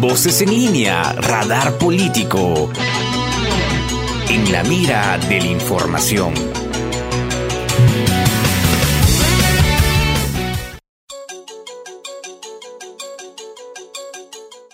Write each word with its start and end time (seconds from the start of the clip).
Voces 0.00 0.42
en 0.42 0.50
línea, 0.50 1.14
radar 1.14 1.78
político. 1.78 2.70
En 4.28 4.52
la 4.52 4.62
mira 4.64 5.16
de 5.16 5.40
la 5.40 5.46
información. 5.46 6.34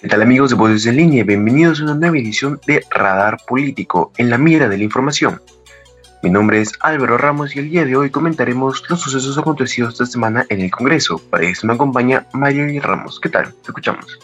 ¿Qué 0.01 0.09
tal 0.09 0.23
amigos 0.23 0.51
de 0.51 0.57
Voces 0.57 0.87
en 0.87 0.97
línea? 0.97 1.23
Bienvenidos 1.23 1.81
a 1.81 1.85
una 1.85 1.95
nueva 1.95 2.19
edición 2.19 2.61
de 2.67 2.85
Radar 2.91 3.39
Político, 3.47 4.13
en 4.17 4.29
la 4.29 4.39
mira 4.39 4.69
de 4.69 4.77
la 4.77 4.83
información. 4.83 5.41
Mi 6.25 6.31
nombre 6.31 6.61
es 6.61 6.73
Álvaro 6.81 7.17
Ramos 7.17 7.55
y 7.55 7.61
el 7.61 7.71
día 7.71 7.85
de 7.85 7.97
hoy 7.97 8.11
comentaremos 8.11 8.83
los 8.89 9.01
sucesos 9.01 9.39
acontecidos 9.39 9.93
esta 9.93 10.07
semana 10.07 10.47
en 10.49 10.61
el 10.61 10.71
Congreso. 10.73 11.21
Para 11.31 11.47
eso 11.47 11.67
me 11.67 11.75
acompaña 11.75 12.27
María 12.33 12.81
Ramos. 12.81 13.21
¿Qué 13.21 13.29
tal? 13.29 13.53
Te 13.55 13.69
escuchamos. 13.69 14.19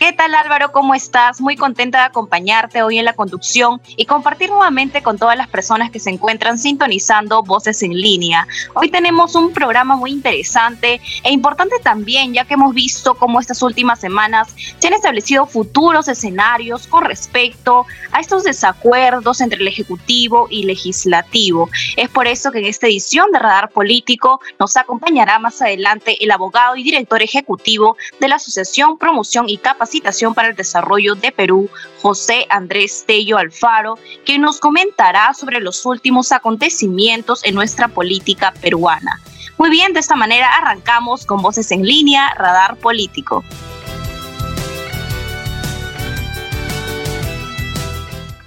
¿Qué 0.00 0.14
tal 0.14 0.34
Álvaro? 0.34 0.72
¿Cómo 0.72 0.94
estás? 0.94 1.42
Muy 1.42 1.56
contenta 1.56 1.98
de 1.98 2.04
acompañarte 2.04 2.82
hoy 2.82 2.98
en 2.98 3.04
la 3.04 3.12
conducción 3.12 3.82
y 3.98 4.06
compartir 4.06 4.48
nuevamente 4.48 5.02
con 5.02 5.18
todas 5.18 5.36
las 5.36 5.46
personas 5.46 5.90
que 5.90 6.00
se 6.00 6.08
encuentran 6.08 6.58
sintonizando 6.58 7.42
Voces 7.42 7.82
en 7.82 7.92
línea. 7.92 8.48
Hoy 8.72 8.90
tenemos 8.90 9.34
un 9.34 9.52
programa 9.52 9.96
muy 9.96 10.12
interesante 10.12 11.02
e 11.22 11.30
importante 11.30 11.76
también 11.80 12.32
ya 12.32 12.46
que 12.46 12.54
hemos 12.54 12.72
visto 12.72 13.14
cómo 13.14 13.40
estas 13.40 13.60
últimas 13.62 14.00
semanas 14.00 14.56
se 14.78 14.86
han 14.86 14.94
establecido 14.94 15.44
futuros 15.44 16.08
escenarios 16.08 16.86
con 16.86 17.04
respecto 17.04 17.84
a 18.10 18.20
estos 18.20 18.44
desacuerdos 18.44 19.42
entre 19.42 19.60
el 19.60 19.68
Ejecutivo 19.68 20.46
y 20.48 20.62
Legislativo. 20.62 21.68
Es 21.98 22.08
por 22.08 22.26
eso 22.26 22.50
que 22.50 22.60
en 22.60 22.64
esta 22.64 22.86
edición 22.86 23.30
de 23.32 23.38
Radar 23.38 23.68
Político 23.68 24.40
nos 24.58 24.78
acompañará 24.78 25.38
más 25.38 25.60
adelante 25.60 26.16
el 26.24 26.30
abogado 26.30 26.76
y 26.76 26.84
director 26.84 27.20
ejecutivo 27.20 27.98
de 28.18 28.28
la 28.28 28.36
Asociación 28.36 28.96
Promoción 28.96 29.46
y 29.46 29.58
Capacitación 29.58 29.89
Para 30.34 30.48
el 30.48 30.56
Desarrollo 30.56 31.14
de 31.14 31.32
Perú, 31.32 31.68
José 32.00 32.46
Andrés 32.48 33.04
Tello 33.06 33.38
Alfaro, 33.38 33.98
que 34.24 34.38
nos 34.38 34.60
comentará 34.60 35.34
sobre 35.34 35.60
los 35.60 35.84
últimos 35.84 36.30
acontecimientos 36.30 37.44
en 37.44 37.54
nuestra 37.54 37.88
política 37.88 38.52
peruana. 38.60 39.20
Muy 39.58 39.68
bien, 39.68 39.92
de 39.92 40.00
esta 40.00 40.16
manera 40.16 40.48
arrancamos 40.56 41.26
con 41.26 41.42
Voces 41.42 41.70
en 41.72 41.82
línea, 41.82 42.34
Radar 42.34 42.76
Político. 42.76 43.44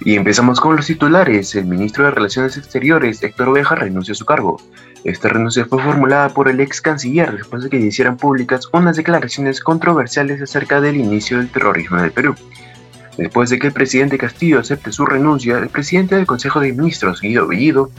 Y 0.00 0.16
empezamos 0.16 0.60
con 0.60 0.76
los 0.76 0.86
titulares. 0.86 1.54
El 1.54 1.66
ministro 1.66 2.04
de 2.04 2.10
Relaciones 2.10 2.56
Exteriores, 2.56 3.22
Héctor 3.22 3.48
Oveja, 3.48 3.74
renuncia 3.74 4.12
a 4.12 4.14
su 4.14 4.24
cargo. 4.24 4.60
Esta 5.04 5.28
renuncia 5.28 5.66
fue 5.66 5.82
formulada 5.82 6.30
por 6.30 6.48
el 6.48 6.60
ex 6.60 6.80
canciller 6.80 7.36
después 7.36 7.62
de 7.62 7.68
que 7.68 7.76
hicieran 7.76 8.16
públicas 8.16 8.68
unas 8.72 8.96
declaraciones 8.96 9.60
controversiales 9.60 10.40
acerca 10.40 10.80
del 10.80 10.96
inicio 10.96 11.36
del 11.36 11.50
terrorismo 11.50 11.98
en 11.98 12.06
el 12.06 12.12
Perú. 12.12 12.34
Después 13.18 13.50
de 13.50 13.58
que 13.58 13.66
el 13.66 13.74
presidente 13.74 14.16
Castillo 14.16 14.60
acepte 14.60 14.92
su 14.92 15.04
renuncia, 15.04 15.58
el 15.58 15.68
presidente 15.68 16.16
del 16.16 16.26
Consejo 16.26 16.60
de 16.60 16.72
Ministros, 16.72 17.20
Guido 17.20 17.46
Bellido, 17.46 17.90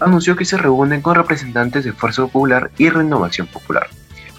anunció 0.00 0.36
que 0.36 0.44
se 0.44 0.56
reúnen 0.56 1.02
con 1.02 1.16
representantes 1.16 1.84
de 1.84 1.92
Fuerza 1.92 2.22
Popular 2.22 2.70
y 2.78 2.88
Renovación 2.90 3.48
Popular. 3.48 3.88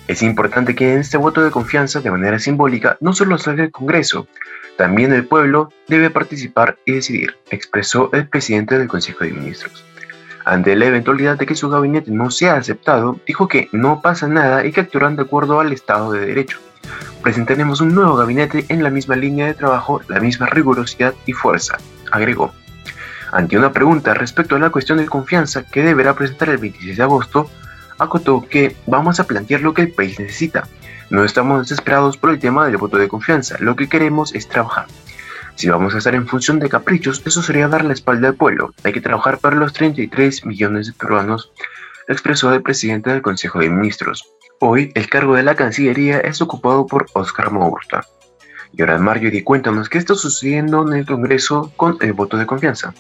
Es 0.08 0.24
importante 0.24 0.76
que 0.76 0.94
en 0.94 1.00
este 1.00 1.18
voto 1.18 1.44
de 1.44 1.52
confianza, 1.52 2.00
de 2.00 2.12
manera 2.12 2.40
simbólica, 2.40 2.98
no 3.02 3.14
solo 3.14 3.38
salga 3.38 3.66
el 3.66 3.72
Congreso, 3.72 4.28
también 4.78 5.14
el 5.14 5.26
pueblo 5.26 5.72
debe 5.88 6.10
participar 6.10 6.78
y 6.86 6.94
decidir, 6.94 7.36
expresó 7.52 8.10
el 8.14 8.28
presidente 8.28 8.78
del 8.78 8.88
Consejo 8.88 9.24
de 9.24 9.32
Ministros. 9.32 9.86
Ante 10.46 10.76
la 10.76 10.86
eventualidad 10.86 11.38
de 11.38 11.46
que 11.46 11.56
su 11.56 11.70
gabinete 11.70 12.12
no 12.12 12.30
sea 12.30 12.56
aceptado, 12.56 13.20
dijo 13.26 13.48
que 13.48 13.70
no 13.72 14.02
pasa 14.02 14.28
nada 14.28 14.66
y 14.66 14.72
que 14.72 14.82
actuarán 14.82 15.16
de 15.16 15.22
acuerdo 15.22 15.60
al 15.60 15.72
Estado 15.72 16.12
de 16.12 16.26
Derecho. 16.26 16.60
Presentaremos 17.22 17.80
un 17.80 17.96
nuevo 17.96 18.16
gabinete 18.16 18.66
en 18.68 18.84
la 18.84 18.90
misma 18.90 19.16
línea 19.16 19.48
de 19.48 19.54
trabajo, 19.54 20.02
la 20.10 20.20
misma 20.20 20.48
rigurosidad 20.48 21.14
y 21.26 21.32
fuerza, 21.32 21.78
agregó. 22.12 22.54
Ante 23.32 23.58
una 23.58 23.72
pregunta 23.72 24.14
respecto 24.14 24.56
a 24.56 24.60
la 24.60 24.70
cuestión 24.70 24.98
de 24.98 25.06
confianza 25.06 25.64
que 25.64 25.82
deberá 25.82 26.14
presentar 26.14 26.50
el 26.50 26.58
26 26.58 26.98
de 26.98 27.04
agosto, 27.04 27.50
acotó 27.98 28.46
que 28.48 28.76
vamos 28.86 29.20
a 29.20 29.24
plantear 29.26 29.62
lo 29.62 29.74
que 29.74 29.84
el 29.84 29.92
país 29.92 30.20
necesita. 30.20 30.68
No 31.10 31.24
estamos 31.24 31.62
desesperados 31.62 32.18
por 32.18 32.32
el 32.32 32.40
tema 32.40 32.66
del 32.66 32.78
voto 32.78 32.98
de 32.98 33.08
confianza, 33.08 33.56
lo 33.60 33.76
que 33.76 33.88
queremos 33.88 34.36
es 34.36 34.50
trabajar. 34.50 34.88
Si 35.56 35.70
vamos 35.70 35.94
a 35.94 36.00
estar 36.00 36.16
en 36.16 36.28
función 36.28 36.60
de 36.60 36.70
caprichos, 36.70 37.22
eso 37.26 37.42
sería 37.42 37.68
dar 37.68 37.86
la 37.86 37.94
espalda 37.94 38.30
al 38.30 38.36
pueblo. 38.36 38.74
Hay 38.84 38.92
que 38.92 39.02
trabajar 39.02 39.38
para 39.38 39.56
los 39.56 39.74
33 39.74 40.46
millones 40.46 40.88
de 40.88 40.94
peruanos, 40.94 41.52
expresó 42.08 42.54
el 42.54 42.62
presidente 42.62 43.12
del 43.12 43.22
Consejo 43.22 43.60
de 43.60 43.70
Ministros. 43.70 44.28
Hoy, 44.60 44.92
el 44.96 45.10
cargo 45.10 45.36
de 45.36 45.44
la 45.44 45.56
Cancillería 45.56 46.20
es 46.20 46.42
ocupado 46.42 46.88
por 46.88 47.06
Oscar 47.14 47.52
Mogurta. 47.52 48.06
Y 48.72 48.82
ahora, 48.82 48.98
Mario, 48.98 49.32
cuéntanos 49.44 49.90
qué 49.90 50.00
está 50.00 50.16
sucediendo 50.16 50.88
en 50.88 50.94
el 50.98 51.06
Congreso 51.06 51.72
con 51.76 51.98
el 52.02 52.14
voto 52.14 52.38
de 52.38 52.46
confianza. 52.46 52.94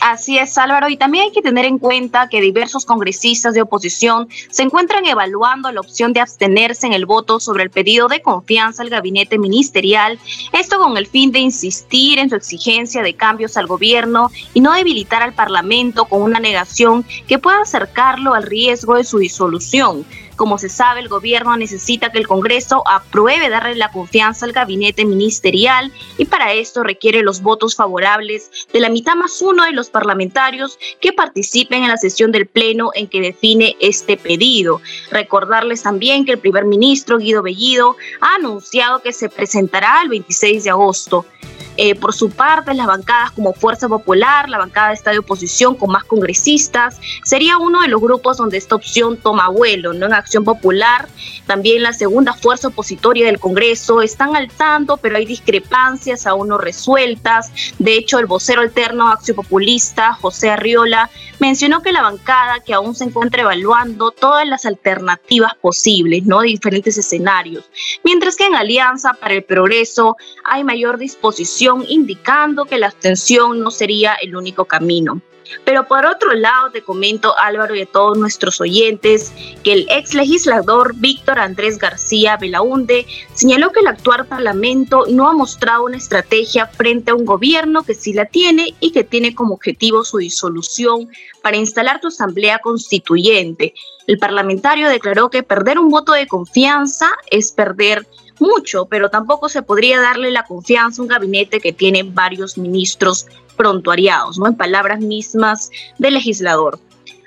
Así 0.00 0.38
es, 0.38 0.58
Álvaro, 0.58 0.88
y 0.88 0.96
también 0.96 1.24
hay 1.24 1.32
que 1.32 1.40
tener 1.40 1.64
en 1.64 1.78
cuenta 1.78 2.28
que 2.28 2.40
diversos 2.40 2.84
congresistas 2.84 3.54
de 3.54 3.62
oposición 3.62 4.28
se 4.50 4.62
encuentran 4.62 5.06
evaluando 5.06 5.70
la 5.72 5.80
opción 5.80 6.12
de 6.12 6.20
abstenerse 6.20 6.86
en 6.86 6.92
el 6.92 7.06
voto 7.06 7.40
sobre 7.40 7.62
el 7.62 7.70
pedido 7.70 8.08
de 8.08 8.20
confianza 8.20 8.82
al 8.82 8.90
gabinete 8.90 9.38
ministerial, 9.38 10.18
esto 10.52 10.78
con 10.78 10.96
el 10.96 11.06
fin 11.06 11.32
de 11.32 11.38
insistir 11.38 12.18
en 12.18 12.28
su 12.28 12.36
exigencia 12.36 13.02
de 13.02 13.14
cambios 13.14 13.56
al 13.56 13.66
gobierno 13.66 14.30
y 14.52 14.60
no 14.60 14.72
debilitar 14.72 15.22
al 15.22 15.32
Parlamento 15.32 16.04
con 16.04 16.22
una 16.22 16.40
negación 16.40 17.04
que 17.26 17.38
pueda 17.38 17.62
acercarlo 17.62 18.34
al 18.34 18.42
riesgo 18.42 18.96
de 18.96 19.04
su 19.04 19.18
disolución. 19.18 20.04
Como 20.36 20.58
se 20.58 20.68
sabe, 20.68 21.00
el 21.00 21.08
gobierno 21.08 21.56
necesita 21.56 22.10
que 22.10 22.18
el 22.18 22.26
Congreso 22.26 22.82
apruebe 22.86 23.48
darle 23.48 23.76
la 23.76 23.92
confianza 23.92 24.46
al 24.46 24.52
gabinete 24.52 25.04
ministerial 25.04 25.92
y 26.18 26.24
para 26.24 26.52
esto 26.52 26.82
requiere 26.82 27.22
los 27.22 27.40
votos 27.40 27.76
favorables 27.76 28.50
de 28.72 28.80
la 28.80 28.88
mitad 28.88 29.14
más 29.14 29.40
uno 29.42 29.64
de 29.64 29.72
los 29.72 29.90
parlamentarios 29.90 30.78
que 31.00 31.12
participen 31.12 31.84
en 31.84 31.90
la 31.90 31.96
sesión 31.96 32.32
del 32.32 32.46
Pleno 32.46 32.90
en 32.94 33.06
que 33.06 33.20
define 33.20 33.76
este 33.80 34.16
pedido. 34.16 34.80
Recordarles 35.10 35.82
también 35.82 36.24
que 36.24 36.32
el 36.32 36.38
primer 36.38 36.64
ministro 36.64 37.18
Guido 37.18 37.42
Bellido 37.42 37.96
ha 38.20 38.34
anunciado 38.34 39.02
que 39.02 39.12
se 39.12 39.28
presentará 39.28 40.02
el 40.02 40.08
26 40.08 40.64
de 40.64 40.70
agosto. 40.70 41.24
Eh, 41.76 41.96
por 41.96 42.14
su 42.14 42.30
parte, 42.30 42.72
las 42.72 42.86
bancadas 42.86 43.32
como 43.32 43.52
Fuerza 43.52 43.88
Popular, 43.88 44.48
la 44.48 44.58
bancada 44.58 44.92
Estado 44.92 45.14
de 45.14 45.18
Oposición 45.18 45.74
con 45.74 45.90
más 45.90 46.04
congresistas, 46.04 47.00
sería 47.24 47.58
uno 47.58 47.82
de 47.82 47.88
los 47.88 48.00
grupos 48.00 48.36
donde 48.36 48.58
esta 48.58 48.76
opción 48.76 49.16
toma 49.16 49.48
vuelo, 49.48 49.92
¿no? 49.92 50.06
En 50.06 50.14
Acción 50.24 50.42
Popular, 50.44 51.06
también 51.46 51.82
la 51.82 51.92
segunda 51.92 52.32
fuerza 52.32 52.68
opositoria 52.68 53.26
del 53.26 53.38
Congreso, 53.38 54.00
están 54.00 54.34
al 54.34 54.48
tanto, 54.48 54.96
pero 54.96 55.18
hay 55.18 55.26
discrepancias 55.26 56.26
aún 56.26 56.48
no 56.48 56.56
resueltas. 56.56 57.52
De 57.78 57.94
hecho, 57.94 58.18
el 58.18 58.24
vocero 58.24 58.62
alterno 58.62 59.08
Acción 59.08 59.36
Populista, 59.36 60.14
José 60.14 60.48
Arriola, 60.48 61.10
mencionó 61.40 61.82
que 61.82 61.92
la 61.92 62.00
bancada 62.00 62.60
que 62.60 62.72
aún 62.72 62.94
se 62.94 63.04
encuentra 63.04 63.42
evaluando 63.42 64.12
todas 64.12 64.48
las 64.48 64.64
alternativas 64.64 65.54
posibles, 65.60 66.24
¿no? 66.24 66.40
De 66.40 66.48
diferentes 66.48 66.96
escenarios. 66.96 67.64
Mientras 68.02 68.36
que 68.36 68.46
en 68.46 68.54
Alianza 68.54 69.12
para 69.20 69.34
el 69.34 69.44
Progreso 69.44 70.16
hay 70.44 70.64
mayor 70.64 70.96
disposición 70.96 71.84
indicando 71.86 72.64
que 72.64 72.78
la 72.78 72.86
abstención 72.86 73.60
no 73.60 73.70
sería 73.70 74.14
el 74.14 74.34
único 74.36 74.64
camino. 74.64 75.20
Pero 75.64 75.86
por 75.86 76.06
otro 76.06 76.32
lado, 76.34 76.70
te 76.70 76.82
comento, 76.82 77.34
Álvaro, 77.38 77.74
y 77.74 77.82
a 77.82 77.86
todos 77.86 78.18
nuestros 78.18 78.60
oyentes, 78.60 79.32
que 79.62 79.72
el 79.72 79.86
ex 79.90 80.14
legislador 80.14 80.94
Víctor 80.96 81.38
Andrés 81.38 81.78
García 81.78 82.36
Belaunde 82.36 83.06
señaló 83.34 83.72
que 83.72 83.80
el 83.80 83.86
actual 83.86 84.26
Parlamento 84.26 85.04
no 85.08 85.28
ha 85.28 85.32
mostrado 85.32 85.84
una 85.84 85.96
estrategia 85.96 86.66
frente 86.66 87.10
a 87.10 87.14
un 87.14 87.24
gobierno 87.24 87.82
que 87.82 87.94
sí 87.94 88.12
la 88.12 88.26
tiene 88.26 88.74
y 88.80 88.92
que 88.92 89.04
tiene 89.04 89.34
como 89.34 89.54
objetivo 89.54 90.04
su 90.04 90.18
disolución 90.18 91.08
para 91.42 91.56
instalar 91.56 92.00
tu 92.00 92.08
asamblea 92.08 92.58
constituyente. 92.58 93.74
El 94.06 94.18
parlamentario 94.18 94.88
declaró 94.88 95.30
que 95.30 95.42
perder 95.42 95.78
un 95.78 95.88
voto 95.88 96.12
de 96.12 96.26
confianza 96.26 97.10
es 97.30 97.52
perder 97.52 98.06
mucho, 98.38 98.86
pero 98.86 99.10
tampoco 99.10 99.48
se 99.48 99.62
podría 99.62 100.00
darle 100.00 100.30
la 100.30 100.44
confianza 100.44 101.00
a 101.00 101.04
un 101.04 101.08
gabinete 101.08 101.60
que 101.60 101.72
tiene 101.72 102.02
varios 102.02 102.58
ministros 102.58 103.26
prontuariados, 103.54 104.38
¿no? 104.38 104.46
En 104.46 104.56
palabras 104.56 105.00
mismas 105.00 105.70
del 105.98 106.14
legislador. 106.14 106.78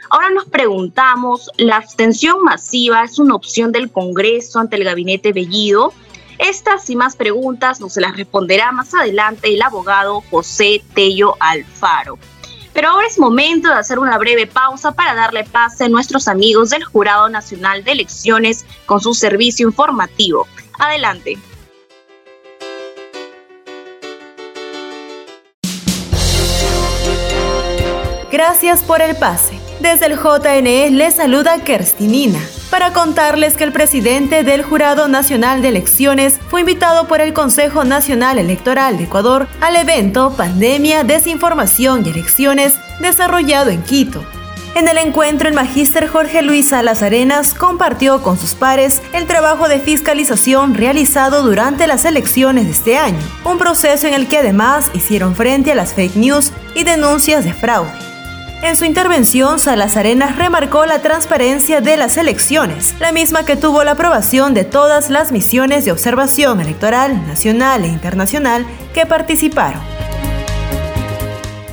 Ahora 0.09 0.29
nos 0.29 0.45
preguntamos, 0.45 1.50
¿la 1.57 1.77
abstención 1.77 2.41
masiva 2.41 3.03
es 3.03 3.19
una 3.19 3.35
opción 3.35 3.71
del 3.71 3.91
Congreso 3.91 4.59
ante 4.59 4.77
el 4.77 4.85
gabinete 4.85 5.33
Bellido? 5.33 5.91
Estas 6.38 6.89
y 6.89 6.95
más 6.95 7.15
preguntas 7.15 7.81
nos 7.81 7.97
las 7.97 8.15
responderá 8.15 8.71
más 8.71 8.94
adelante 8.94 9.53
el 9.53 9.62
abogado 9.62 10.21
José 10.29 10.83
Tello 10.94 11.35
Alfaro. 11.39 12.18
Pero 12.74 12.89
ahora 12.89 13.07
es 13.07 13.18
momento 13.18 13.69
de 13.69 13.74
hacer 13.74 13.97
una 13.97 14.19
breve 14.19 14.45
pausa 14.45 14.91
para 14.91 15.15
darle 15.15 15.44
pase 15.44 15.85
a 15.85 15.89
nuestros 15.89 16.27
amigos 16.27 16.69
del 16.69 16.83
Jurado 16.83 17.27
Nacional 17.27 17.83
de 17.83 17.94
Elecciones 17.94 18.65
con 18.85 19.01
su 19.01 19.15
servicio 19.15 19.68
informativo. 19.68 20.47
Adelante. 20.77 21.38
Gracias 28.38 28.84
por 28.84 29.01
el 29.01 29.16
pase. 29.16 29.60
Desde 29.80 30.06
el 30.06 30.16
JNE 30.16 30.92
le 30.92 31.10
saluda 31.10 31.57
Kerstinina. 31.63 32.39
para 32.69 32.94
contarles 32.94 33.57
que 33.57 33.63
el 33.63 33.72
presidente 33.72 34.44
del 34.44 34.62
Jurado 34.62 35.07
Nacional 35.07 35.63
de 35.63 35.69
Elecciones 35.69 36.38
fue 36.48 36.60
invitado 36.60 37.07
por 37.07 37.19
el 37.19 37.34
Consejo 37.34 37.84
Nacional 37.84 38.38
Electoral 38.38 39.00
de 39.00 39.06
Ecuador 39.06 39.48
al 39.60 39.75
evento 39.75 40.36
Pandemia, 40.38 41.04
Desinformación 41.04 42.06
y 42.06 42.10
Elecciones 42.10 42.75
desarrollado 43.00 43.72
en 43.72 43.81
Quito. 43.81 44.24
En 44.75 44.88
el 44.88 45.00
encuentro, 45.00 45.50
el 45.50 45.56
magíster 45.56 46.07
Jorge 46.07 46.44
Luis 46.44 46.68
Salas 46.68 47.01
Arenas 47.01 47.56
compartió 47.56 48.22
con 48.22 48.38
sus 48.38 48.54
pares 48.54 49.01
el 49.13 49.25
trabajo 49.25 49.68
de 49.68 49.80
fiscalización 49.80 50.75
realizado 50.75 51.42
durante 51.42 51.88
las 51.88 52.06
elecciones 52.06 52.66
de 52.66 52.72
este 52.72 52.98
año, 53.00 53.18
un 53.45 53.57
proceso 53.57 54.06
en 54.06 54.13
el 54.13 54.28
que 54.28 54.38
además 54.38 54.92
hicieron 54.94 55.36
frente 55.36 55.72
a 55.72 55.75
las 55.75 55.95
fake 55.95 56.18
news 56.18 56.51
y 56.75 56.84
denuncias 56.84 57.44
de 57.44 57.54
fraude. 57.54 58.06
En 58.63 58.75
su 58.75 58.86
intervención, 58.86 59.59
Salas 59.59 59.98
Arenas 59.98 60.36
remarcó 60.36 60.88
la 60.88 61.00
transparencia 61.00 61.80
de 61.80 61.95
las 61.95 62.18
elecciones, 62.18 62.95
la 63.00 63.12
misma 63.12 63.45
que 63.45 63.56
tuvo 63.56 63.83
la 63.83 63.92
aprobación 63.92 64.56
de 64.56 64.63
todas 64.63 65.12
las 65.12 65.31
misiones 65.31 65.86
de 65.86 65.92
observación 65.92 66.59
electoral 66.59 67.27
nacional 67.27 67.86
e 67.86 67.88
internacional 67.88 68.65
que 68.95 69.06
participaron. 69.06 69.81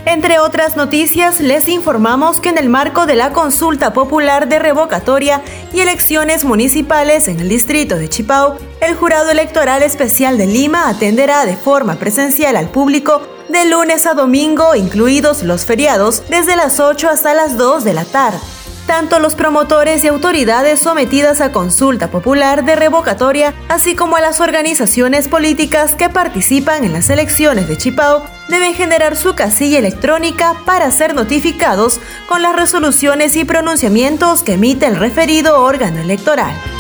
Entre 0.04 0.38
otras 0.38 0.76
noticias, 0.76 1.40
les 1.40 1.68
informamos 1.68 2.38
que 2.38 2.50
en 2.50 2.58
el 2.58 2.68
marco 2.68 3.06
de 3.06 3.16
la 3.16 3.32
consulta 3.32 3.94
popular 3.94 4.46
de 4.46 4.58
revocatoria 4.58 5.40
y 5.72 5.80
elecciones 5.80 6.44
municipales 6.44 7.28
en 7.28 7.40
el 7.40 7.48
distrito 7.48 7.96
de 7.96 8.10
Chipao, 8.10 8.58
el 8.82 8.94
Jurado 8.94 9.30
Electoral 9.30 9.82
Especial 9.82 10.36
de 10.36 10.46
Lima 10.46 10.90
atenderá 10.90 11.46
de 11.46 11.56
forma 11.56 11.94
presencial 11.94 12.56
al 12.56 12.68
público 12.68 13.22
de 13.54 13.66
lunes 13.66 14.04
a 14.04 14.14
domingo, 14.14 14.74
incluidos 14.74 15.44
los 15.44 15.64
feriados, 15.64 16.24
desde 16.28 16.56
las 16.56 16.80
8 16.80 17.08
hasta 17.08 17.34
las 17.34 17.56
2 17.56 17.84
de 17.84 17.92
la 17.92 18.04
tarde. 18.04 18.40
Tanto 18.88 19.20
los 19.20 19.36
promotores 19.36 20.02
y 20.02 20.08
autoridades 20.08 20.80
sometidas 20.80 21.40
a 21.40 21.52
consulta 21.52 22.10
popular 22.10 22.64
de 22.64 22.74
revocatoria, 22.74 23.54
así 23.68 23.94
como 23.94 24.16
a 24.16 24.20
las 24.20 24.40
organizaciones 24.40 25.28
políticas 25.28 25.94
que 25.94 26.10
participan 26.10 26.82
en 26.82 26.92
las 26.92 27.08
elecciones 27.10 27.68
de 27.68 27.78
Chipao, 27.78 28.24
deben 28.48 28.74
generar 28.74 29.14
su 29.14 29.36
casilla 29.36 29.78
electrónica 29.78 30.56
para 30.66 30.90
ser 30.90 31.14
notificados 31.14 32.00
con 32.28 32.42
las 32.42 32.56
resoluciones 32.56 33.36
y 33.36 33.44
pronunciamientos 33.44 34.42
que 34.42 34.54
emite 34.54 34.86
el 34.86 34.96
referido 34.96 35.62
órgano 35.62 36.00
electoral. 36.00 36.73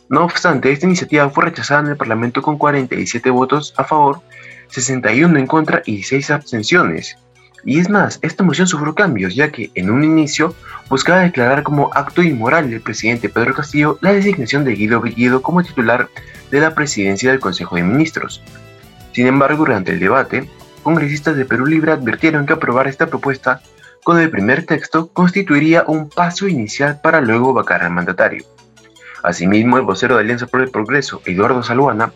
No 0.09 0.25
obstante, 0.25 0.71
esta 0.71 0.87
iniciativa 0.87 1.29
fue 1.29 1.45
rechazada 1.45 1.81
en 1.81 1.87
el 1.89 1.97
Parlamento 1.97 2.41
con 2.41 2.57
47 2.57 3.29
votos 3.29 3.75
a 3.77 3.83
favor 3.83 4.21
61 4.73 5.37
en 5.37 5.47
contra 5.47 5.83
y 5.85 6.03
6 6.03 6.31
abstenciones. 6.31 7.17
Y 7.63 7.79
es 7.79 7.89
más, 7.89 8.19
esta 8.21 8.43
moción 8.43 8.67
sufrió 8.67 8.93
cambios, 8.93 9.35
ya 9.35 9.51
que 9.51 9.71
en 9.75 9.89
un 9.89 10.03
inicio 10.03 10.53
buscaba 10.89 11.21
declarar 11.21 11.63
como 11.63 11.91
acto 11.93 12.21
inmoral 12.21 12.69
del 12.69 12.81
presidente 12.81 13.29
Pedro 13.29 13.53
Castillo 13.53 13.97
la 14.01 14.11
designación 14.11 14.65
de 14.65 14.73
Guido 14.73 14.99
Bellido 14.99 15.41
como 15.41 15.63
titular 15.63 16.09
de 16.51 16.59
la 16.59 16.75
presidencia 16.75 17.31
del 17.31 17.39
Consejo 17.39 17.75
de 17.75 17.83
Ministros. 17.83 18.41
Sin 19.13 19.27
embargo, 19.27 19.59
durante 19.65 19.91
el 19.91 19.99
debate, 19.99 20.49
congresistas 20.81 21.37
de 21.37 21.45
Perú 21.45 21.65
Libre 21.65 21.93
advirtieron 21.93 22.45
que 22.45 22.53
aprobar 22.53 22.87
esta 22.87 23.07
propuesta 23.07 23.61
con 24.03 24.19
el 24.19 24.29
primer 24.29 24.65
texto 24.65 25.07
constituiría 25.13 25.85
un 25.87 26.09
paso 26.09 26.47
inicial 26.47 26.99
para 27.01 27.21
luego 27.21 27.53
vacar 27.53 27.83
al 27.83 27.91
mandatario. 27.91 28.43
Asimismo, 29.23 29.77
el 29.77 29.83
vocero 29.83 30.15
de 30.15 30.21
Alianza 30.21 30.47
por 30.47 30.61
el 30.61 30.69
Progreso, 30.69 31.21
Eduardo 31.25 31.63
Saluana, 31.63 32.11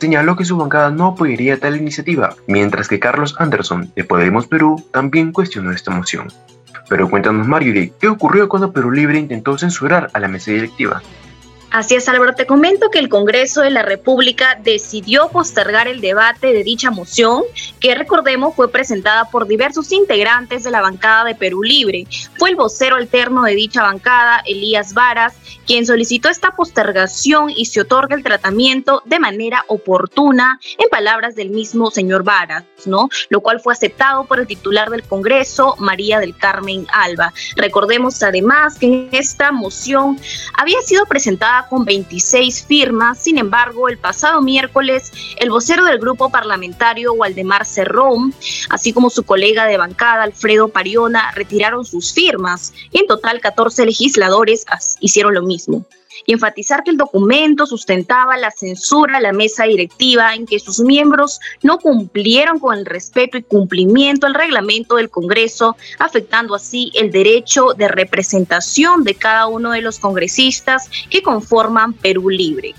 señaló 0.00 0.34
que 0.34 0.44
su 0.44 0.56
bancada 0.56 0.90
no 0.90 1.08
apoyaría 1.08 1.60
tal 1.60 1.76
iniciativa, 1.76 2.34
mientras 2.46 2.88
que 2.88 2.98
Carlos 2.98 3.36
Anderson, 3.38 3.92
de 3.94 4.04
Podemos 4.04 4.46
Perú, 4.46 4.82
también 4.92 5.30
cuestionó 5.30 5.72
esta 5.72 5.90
moción. 5.90 6.28
Pero 6.88 7.08
cuéntanos, 7.08 7.46
Mario, 7.46 7.92
¿qué 8.00 8.08
ocurrió 8.08 8.48
cuando 8.48 8.72
Perú 8.72 8.90
Libre 8.90 9.18
intentó 9.18 9.56
censurar 9.58 10.10
a 10.12 10.18
la 10.18 10.28
mesa 10.28 10.50
directiva? 10.50 11.02
Así 11.70 11.94
es, 11.94 12.08
Álvaro. 12.08 12.34
Te 12.34 12.46
comento 12.46 12.90
que 12.90 12.98
el 12.98 13.08
Congreso 13.08 13.60
de 13.60 13.70
la 13.70 13.82
República 13.82 14.58
decidió 14.60 15.28
postergar 15.28 15.86
el 15.86 16.00
debate 16.00 16.52
de 16.52 16.64
dicha 16.64 16.90
moción, 16.90 17.44
que 17.78 17.94
recordemos 17.94 18.56
fue 18.56 18.72
presentada 18.72 19.30
por 19.30 19.46
diversos 19.46 19.92
integrantes 19.92 20.64
de 20.64 20.72
la 20.72 20.80
bancada 20.80 21.22
de 21.24 21.36
Perú 21.36 21.62
Libre. 21.62 22.08
Fue 22.38 22.50
el 22.50 22.56
vocero 22.56 22.96
alterno 22.96 23.44
de 23.44 23.54
dicha 23.54 23.82
bancada, 23.82 24.42
Elías 24.46 24.94
Varas, 24.94 25.34
quien 25.64 25.86
solicitó 25.86 26.28
esta 26.28 26.56
postergación 26.56 27.50
y 27.50 27.66
se 27.66 27.82
otorga 27.82 28.16
el 28.16 28.24
tratamiento 28.24 29.02
de 29.04 29.20
manera 29.20 29.64
oportuna, 29.68 30.58
en 30.76 30.88
palabras 30.90 31.36
del 31.36 31.50
mismo 31.50 31.92
señor 31.92 32.24
Varas, 32.24 32.64
¿no? 32.86 33.08
Lo 33.28 33.42
cual 33.42 33.60
fue 33.60 33.74
aceptado 33.74 34.24
por 34.24 34.40
el 34.40 34.48
titular 34.48 34.90
del 34.90 35.04
Congreso, 35.04 35.76
María 35.78 36.18
del 36.18 36.36
Carmen 36.36 36.88
Alba. 36.92 37.32
Recordemos 37.54 38.20
además 38.24 38.76
que 38.76 39.08
esta 39.12 39.52
moción 39.52 40.18
había 40.54 40.80
sido 40.82 41.06
presentada 41.06 41.59
con 41.68 41.84
26 41.84 42.64
firmas. 42.64 43.18
Sin 43.18 43.38
embargo, 43.38 43.88
el 43.88 43.98
pasado 43.98 44.40
miércoles, 44.40 45.12
el 45.38 45.50
vocero 45.50 45.84
del 45.84 45.98
grupo 45.98 46.30
parlamentario, 46.30 47.12
Waldemar 47.12 47.66
Cerrón, 47.66 48.34
así 48.68 48.92
como 48.92 49.10
su 49.10 49.24
colega 49.24 49.66
de 49.66 49.76
bancada, 49.76 50.22
Alfredo 50.22 50.68
Pariona, 50.68 51.32
retiraron 51.32 51.84
sus 51.84 52.12
firmas 52.12 52.72
en 52.92 53.06
total 53.06 53.40
14 53.40 53.86
legisladores 53.86 54.64
hicieron 55.00 55.34
lo 55.34 55.42
mismo 55.42 55.84
y 56.26 56.32
enfatizar 56.32 56.82
que 56.82 56.90
el 56.90 56.96
documento 56.96 57.66
sustentaba 57.66 58.36
la 58.36 58.50
censura 58.50 59.18
a 59.18 59.20
la 59.20 59.32
mesa 59.32 59.64
directiva 59.64 60.34
en 60.34 60.46
que 60.46 60.58
sus 60.58 60.80
miembros 60.80 61.40
no 61.62 61.78
cumplieron 61.78 62.58
con 62.58 62.78
el 62.78 62.86
respeto 62.86 63.38
y 63.38 63.42
cumplimiento 63.42 64.26
al 64.26 64.34
reglamento 64.34 64.96
del 64.96 65.10
Congreso, 65.10 65.76
afectando 65.98 66.54
así 66.54 66.90
el 66.94 67.10
derecho 67.10 67.74
de 67.76 67.88
representación 67.88 69.04
de 69.04 69.14
cada 69.14 69.46
uno 69.46 69.70
de 69.70 69.82
los 69.82 69.98
congresistas 69.98 70.90
que 71.08 71.22
conforman 71.22 71.92
Perú 71.92 72.30
Libre. 72.30 72.74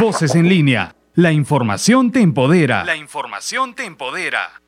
Voces 0.00 0.34
en 0.34 0.48
línea. 0.48 0.96
La 1.14 1.30
información 1.30 2.10
te 2.10 2.20
empodera. 2.20 2.84
La 2.84 2.96
información 2.96 3.74
te 3.74 3.84
empodera. 3.84 4.63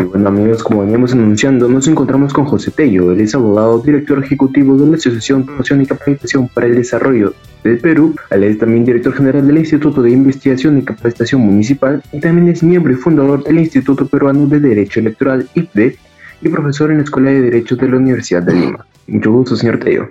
Y 0.00 0.04
bueno 0.04 0.28
amigos, 0.28 0.62
como 0.62 0.80
veníamos 0.80 1.12
anunciando, 1.12 1.68
nos 1.68 1.86
encontramos 1.86 2.32
con 2.32 2.46
José 2.46 2.70
Tello, 2.70 3.12
él 3.12 3.20
es 3.20 3.34
abogado, 3.34 3.80
director 3.80 4.22
ejecutivo 4.24 4.74
de 4.78 4.86
la 4.86 4.96
Asociación 4.96 5.44
Promoción 5.44 5.82
y 5.82 5.86
Capacitación 5.86 6.48
para 6.48 6.68
el 6.68 6.76
Desarrollo 6.76 7.34
del 7.62 7.78
Perú, 7.78 8.14
él 8.30 8.44
es 8.44 8.58
también 8.58 8.86
director 8.86 9.12
general 9.12 9.46
del 9.46 9.58
Instituto 9.58 10.00
de 10.00 10.10
Investigación 10.10 10.78
y 10.78 10.82
Capacitación 10.84 11.42
Municipal 11.42 12.02
y 12.12 12.20
también 12.20 12.48
es 12.48 12.62
miembro 12.62 12.94
y 12.94 12.96
fundador 12.96 13.44
del 13.44 13.58
Instituto 13.58 14.06
Peruano 14.06 14.46
de 14.46 14.60
Derecho 14.60 15.00
Electoral, 15.00 15.46
IPDE, 15.54 15.98
y 16.40 16.48
profesor 16.48 16.90
en 16.90 16.98
la 16.98 17.04
Escuela 17.04 17.30
de 17.30 17.42
Derecho 17.42 17.76
de 17.76 17.88
la 17.88 17.98
Universidad 17.98 18.42
de 18.42 18.54
Lima. 18.54 18.86
Mucho 19.06 19.30
gusto, 19.30 19.54
señor 19.54 19.78
Tello. 19.80 20.08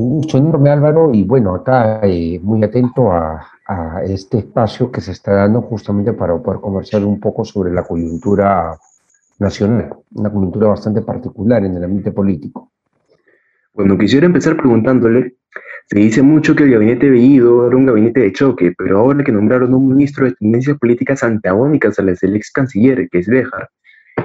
Un 0.00 0.08
gusto 0.08 0.38
enorme 0.38 0.70
Álvaro 0.70 1.10
y 1.12 1.24
bueno, 1.24 1.54
acá 1.54 2.00
eh, 2.04 2.40
muy 2.42 2.64
atento 2.64 3.12
a, 3.12 3.46
este 4.02 4.38
espacio 4.38 4.90
que 4.90 5.00
se 5.00 5.12
está 5.12 5.32
dando 5.32 5.62
justamente 5.62 6.12
para 6.14 6.36
poder 6.38 6.60
conversar 6.60 7.04
un 7.04 7.20
poco 7.20 7.44
sobre 7.44 7.70
la 7.70 7.84
coyuntura 7.84 8.76
nacional, 9.38 9.94
una 10.12 10.32
coyuntura 10.32 10.68
bastante 10.68 11.02
particular 11.02 11.64
en 11.64 11.76
el 11.76 11.84
ambiente 11.84 12.10
político. 12.10 12.72
Bueno, 13.74 13.96
quisiera 13.96 14.26
empezar 14.26 14.56
preguntándole, 14.56 15.36
se 15.86 15.98
dice 15.98 16.22
mucho 16.22 16.56
que 16.56 16.64
el 16.64 16.72
gabinete 16.72 17.10
Bellido 17.10 17.68
era 17.68 17.76
un 17.76 17.86
gabinete 17.86 18.20
de 18.20 18.32
choque, 18.32 18.72
pero 18.76 18.98
ahora 18.98 19.22
que 19.22 19.30
nombraron 19.30 19.72
un 19.72 19.86
ministro 19.86 20.24
de 20.24 20.32
tendencias 20.32 20.76
políticas 20.78 21.22
antagónicas 21.22 21.96
a 21.98 22.02
las 22.02 22.18
del 22.20 22.34
ex 22.34 22.50
canciller, 22.50 23.08
que 23.08 23.18
es 23.18 23.28
Béjar, 23.28 23.68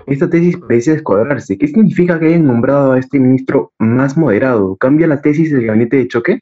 esta 0.08 0.30
tesis 0.30 0.58
parece 0.58 0.92
descuadrarse. 0.92 1.58
¿Qué 1.58 1.68
significa 1.68 2.20
que 2.20 2.28
hayan 2.28 2.46
nombrado 2.46 2.94
a 2.94 3.00
este 3.00 3.20
ministro 3.20 3.72
más 3.80 4.18
moderado? 4.18 4.76
¿Cambia 4.76 5.08
la 5.08 5.22
tesis 5.22 5.52
del 5.52 5.66
gabinete 5.66 5.98
de 5.98 6.08
choque? 6.08 6.40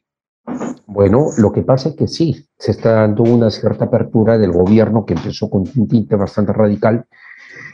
Bueno, 0.86 1.28
lo 1.38 1.50
que 1.52 1.62
pasa 1.62 1.88
es 1.88 1.96
que 1.96 2.06
sí, 2.06 2.46
se 2.58 2.72
está 2.72 2.92
dando 2.92 3.22
una 3.22 3.50
cierta 3.50 3.86
apertura 3.86 4.36
del 4.38 4.52
gobierno 4.52 5.06
que 5.06 5.14
empezó 5.14 5.48
con 5.48 5.64
un 5.74 5.88
tinte 5.88 6.14
bastante 6.16 6.52
radical 6.52 7.06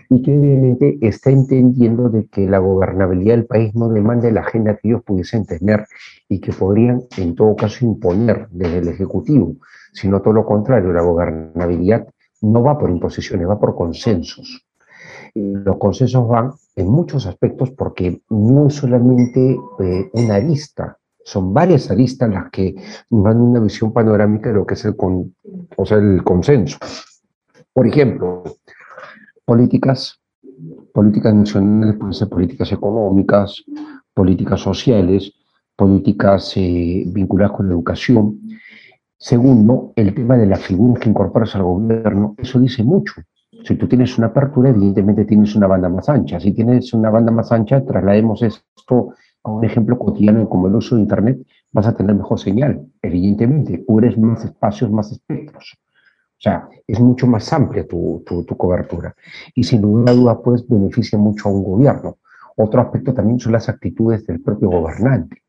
y 0.09 0.23
que 0.23 0.37
obviamente 0.37 0.99
está 1.03 1.31
entendiendo 1.31 2.09
de 2.09 2.27
que 2.27 2.49
la 2.49 2.59
gobernabilidad 2.59 3.35
del 3.35 3.47
país 3.47 3.75
no 3.75 3.89
demanda 3.89 4.31
la 4.31 4.41
agenda 4.41 4.77
que 4.77 4.89
ellos 4.89 5.03
pudiesen 5.05 5.45
tener 5.45 5.87
y 6.29 6.41
que 6.41 6.53
podrían 6.53 7.03
en 7.17 7.35
todo 7.35 7.55
caso 7.57 7.85
imponer 7.85 8.49
desde 8.51 8.79
el 8.79 8.89
Ejecutivo, 8.89 9.57
sino 9.93 10.23
todo 10.23 10.35
lo 10.35 10.47
contrario, 10.47 10.93
la 10.93 11.03
gobernabilidad 11.03 12.07
no 12.43 12.63
va 12.63 12.79
por 12.79 12.91
imposiciones, 12.91 13.49
va 13.49 13.61
por 13.61 13.75
consensos. 13.75 14.67
Los 15.35 15.79
consensos 15.79 16.27
van 16.29 16.53
en 16.77 16.89
muchos 16.89 17.27
aspectos 17.27 17.71
porque 17.71 18.23
no 18.31 18.69
es 18.69 18.75
solamente 18.75 19.59
eh, 19.81 20.11
una 20.15 20.37
arista, 20.37 20.99
son 21.25 21.55
varias 21.55 21.91
aristas 21.91 22.31
las 22.31 22.51
que 22.51 22.75
dan 23.09 23.41
una 23.41 23.61
visión 23.61 23.93
panorámica 23.93 24.49
de 24.49 24.57
lo 24.57 24.67
que 24.67 24.75
es 24.75 24.85
el, 24.85 24.97
o 24.99 25.87
sea, 25.87 25.99
el 25.99 26.25
consenso. 26.25 26.79
Por 27.73 27.87
ejemplo, 27.87 28.43
políticas, 29.45 30.21
políticas 30.93 31.35
nacionales 31.35 31.97
pueden 31.97 32.15
ser 32.15 32.29
políticas 32.29 32.73
económicas, 32.73 33.63
políticas 34.15 34.61
sociales, 34.61 35.33
políticas 35.77 36.53
eh, 36.57 37.05
vinculadas 37.07 37.57
con 37.57 37.69
la 37.69 37.75
educación. 37.75 38.41
Segundo, 39.17 39.93
el 39.97 40.15
tema 40.15 40.37
de 40.37 40.47
las 40.47 40.61
figuras 40.61 41.01
que 41.01 41.11
incorporas 41.11 41.55
al 41.55 41.63
gobierno, 41.63 42.35
eso 42.39 42.59
dice 42.59 42.83
mucho. 42.83 43.15
Si 43.64 43.75
tú 43.76 43.87
tienes 43.87 44.17
una 44.19 44.29
apertura, 44.29 44.71
evidentemente 44.71 45.25
tienes 45.25 45.55
una 45.55 45.67
banda 45.67 45.88
más 45.88 46.09
ancha. 46.09 46.40
Si 46.40 46.52
tienes 46.52 46.93
una 46.93 47.11
banda 47.11 47.31
más 47.31 47.52
ancha, 47.52 47.85
traslademos 47.85 48.43
esto 48.43 49.14
a 49.43 49.50
un 49.50 49.64
ejemplo 49.64 49.99
cotidiano 49.99 50.49
como 50.49 50.69
el 50.69 50.75
uso 50.75 50.97
de 50.97 51.02
Internet, 51.02 51.38
vas 51.73 51.87
a 51.87 51.95
tener 51.95 52.14
mejor 52.14 52.38
señal, 52.38 52.87
evidentemente, 53.00 53.85
cubres 53.85 54.19
más 54.19 54.45
espacios, 54.45 54.90
más 54.90 55.12
espectros. 55.12 55.79
O 56.40 56.43
sea, 56.43 56.69
es 56.87 56.99
mucho 57.00 57.26
más 57.26 57.52
amplia 57.52 57.87
tu, 57.87 58.25
tu, 58.26 58.57
cobertura. 58.57 59.14
Y 59.55 59.62
sin 59.64 59.83
duda 59.83 60.12
duda, 60.12 60.40
pues 60.40 60.67
beneficia 60.67 61.19
mucho 61.19 61.49
a 61.49 61.52
un 61.52 61.62
gobierno. 61.62 62.19
Otro 62.57 62.81
aspecto 62.81 63.12
también 63.12 63.38
son 63.38 63.52
las 63.52 63.69
actitudes 63.69 64.26
del 64.26 64.40
propio 64.40 64.71
gobernante, 64.71 65.43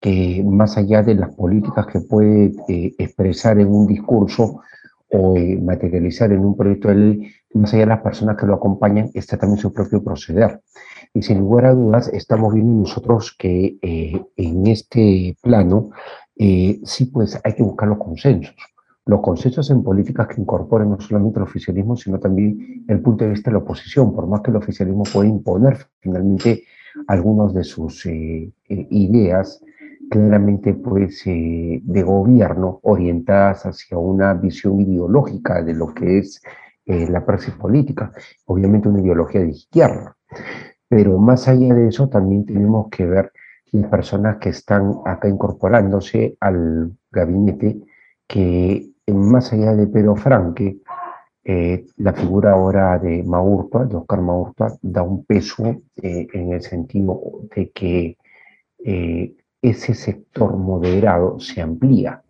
que 0.00 0.42
más 0.44 0.76
allá 0.76 1.02
de 1.02 1.14
las 1.14 1.34
políticas 1.34 1.86
que 1.86 2.00
puede 2.00 2.52
eh, 2.68 2.94
expresar 2.98 3.58
en 3.60 3.68
un 3.68 3.86
discurso 3.86 4.62
eh, 5.12 5.60
materializar 5.60 6.32
en 6.32 6.40
un 6.40 6.56
proyecto 6.56 6.88
de 6.88 6.94
ley, 6.94 7.32
más 7.54 7.72
allá 7.72 7.82
de 7.82 7.88
las 7.88 8.00
personas 8.00 8.36
que 8.36 8.46
lo 8.46 8.54
acompañan, 8.54 9.10
está 9.14 9.36
también 9.36 9.58
su 9.58 9.72
propio 9.72 10.02
proceder. 10.02 10.60
Y 11.14 11.22
sin 11.22 11.40
lugar 11.40 11.66
a 11.66 11.74
dudas, 11.74 12.08
estamos 12.08 12.54
viendo 12.54 12.80
nosotros 12.80 13.36
que 13.38 13.76
eh, 13.82 14.20
en 14.36 14.66
este 14.66 15.36
plano, 15.42 15.90
sí, 16.36 17.04
pues 17.12 17.38
hay 17.44 17.54
que 17.54 17.62
buscar 17.62 17.88
los 17.88 17.98
consensos 17.98 18.56
los 19.04 19.20
consensos 19.20 19.68
en 19.70 19.82
políticas 19.82 20.28
que 20.28 20.40
incorporen 20.40 20.90
no 20.90 21.00
solamente 21.00 21.38
el 21.38 21.44
oficialismo, 21.44 21.96
sino 21.96 22.18
también 22.18 22.84
el 22.88 23.00
punto 23.00 23.24
de 23.24 23.30
vista 23.30 23.50
de 23.50 23.54
la 23.54 23.62
oposición, 23.62 24.14
por 24.14 24.26
más 24.26 24.42
que 24.42 24.50
el 24.50 24.56
oficialismo 24.56 25.04
pueda 25.04 25.28
imponer 25.28 25.86
finalmente 26.00 26.64
algunas 27.08 27.52
de 27.54 27.64
sus 27.64 28.06
eh, 28.06 28.52
eh, 28.68 28.86
ideas 28.90 29.62
claramente 30.12 30.74
pues 30.74 31.26
eh, 31.26 31.80
de 31.82 32.02
gobierno 32.02 32.80
orientadas 32.82 33.64
hacia 33.64 33.96
una 33.96 34.34
visión 34.34 34.80
ideológica 34.80 35.62
de 35.62 35.74
lo 35.74 35.94
que 35.94 36.18
es 36.18 36.42
la 36.84 37.24
praxis 37.24 37.54
política, 37.54 38.12
obviamente 38.46 38.88
una 38.88 39.00
ideología 39.00 39.40
de 39.40 39.50
izquierda. 39.50 40.16
Pero 40.88 41.16
más 41.16 41.48
allá 41.48 41.72
de 41.74 41.88
eso 41.88 42.08
también 42.08 42.44
tenemos 42.44 42.88
que 42.90 43.06
ver 43.06 43.32
las 43.70 43.88
personas 43.88 44.36
que 44.36 44.50
están 44.50 44.96
acá 45.06 45.28
incorporándose 45.28 46.36
al 46.40 46.92
gabinete 47.10 47.80
que 48.26 48.90
más 49.06 49.52
allá 49.52 49.74
de 49.74 49.86
Pedro 49.86 50.16
Franque, 50.16 50.78
eh, 51.44 51.86
la 51.96 52.12
figura 52.12 52.52
ahora 52.52 52.98
de 52.98 53.22
Maurtua, 53.24 53.84
de 53.84 53.96
Oscar 53.96 54.20
Maurtua, 54.20 54.76
da 54.80 55.02
un 55.02 55.24
peso 55.24 55.82
eh, 55.96 56.26
en 56.32 56.52
el 56.52 56.62
sentido 56.62 57.20
de 57.54 57.70
que 57.70 58.16
eh, 58.84 59.34
ese 59.62 59.94
sector 59.94 60.56
moderado 60.56 61.40
se 61.40 61.62
amplía. 61.62 62.22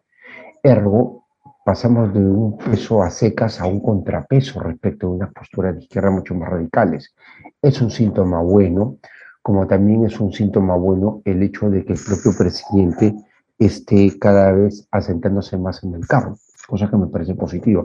Ergo, 0.62 1.25
pasamos 1.65 2.12
de 2.12 2.21
un 2.21 2.59
peso 2.59 3.03
a 3.03 3.11
secas 3.11 3.61
a 3.61 3.67
un 3.67 3.81
contrapeso 3.81 4.61
respecto 4.61 5.07
a 5.07 5.11
unas 5.11 5.33
posturas 5.33 5.75
de 5.75 5.83
izquierda 5.83 6.11
mucho 6.11 6.35
más 6.35 6.51
radicales. 6.51 7.15
Es 7.61 7.81
un 7.81 7.91
síntoma 7.91 8.41
bueno, 8.41 8.99
como 9.43 9.67
también 9.67 10.05
es 10.05 10.21
un 10.21 10.33
síntoma 10.33 10.77
bueno 10.77 11.23
el 11.25 11.43
hecho 11.43 11.71
de 11.71 11.85
que 11.85 11.95
el 11.95 11.99
propio 11.99 12.37
presidente 12.39 13.15
esté 13.59 14.19
cada 14.19 14.53
vez 14.53 14.87
asentándose 14.91 15.57
más 15.57 15.83
en 15.83 15.95
el 15.95 16.07
carro 16.07 16.37
cosa 16.67 16.89
que 16.89 16.97
me 16.97 17.07
parece 17.07 17.35
positiva. 17.35 17.85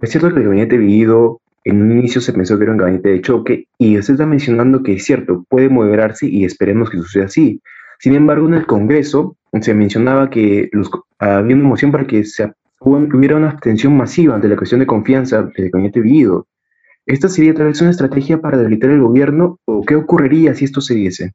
Es 0.00 0.10
cierto 0.10 0.28
que 0.28 0.40
el 0.40 0.44
gabinete 0.44 0.76
vivido 0.76 1.40
en 1.64 1.82
un 1.82 1.98
inicio 1.98 2.20
se 2.20 2.32
pensó 2.32 2.56
que 2.56 2.64
era 2.64 2.72
un 2.72 2.78
gabinete 2.78 3.08
de 3.08 3.20
choque 3.22 3.66
y 3.78 3.98
usted 3.98 4.14
está 4.14 4.26
mencionando 4.26 4.82
que 4.82 4.94
es 4.94 5.04
cierto, 5.04 5.44
puede 5.48 5.68
moderarse 5.68 6.26
y 6.26 6.44
esperemos 6.44 6.90
que 6.90 6.98
suceda 6.98 7.24
así. 7.24 7.60
Sin 7.98 8.14
embargo, 8.14 8.46
en 8.48 8.54
el 8.54 8.66
Congreso 8.66 9.36
se 9.60 9.74
mencionaba 9.74 10.30
que 10.30 10.70
había 11.18 11.56
una 11.56 11.68
moción 11.68 11.92
para 11.92 12.06
que 12.06 12.24
se, 12.24 12.52
hubiera 12.80 13.36
una 13.36 13.50
abstención 13.50 13.96
masiva 13.96 14.34
ante 14.34 14.48
la 14.48 14.56
cuestión 14.56 14.80
de 14.80 14.86
confianza 14.86 15.42
del 15.42 15.70
gabinete 15.70 16.00
vivido. 16.00 16.46
¿Esta 17.06 17.28
sería 17.28 17.54
tal 17.54 17.66
vez 17.66 17.80
una 17.80 17.90
estrategia 17.90 18.40
para 18.40 18.58
debilitar 18.58 18.90
el 18.90 19.00
gobierno 19.00 19.58
o 19.64 19.82
qué 19.82 19.94
ocurriría 19.96 20.54
si 20.54 20.64
esto 20.64 20.80
se 20.80 20.94
diese? 20.94 21.32